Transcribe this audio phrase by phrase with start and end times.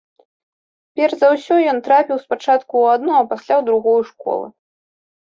[0.99, 4.47] Перш за ўсё ён трапіў спачатку ў адну, а пасля ў другую школы.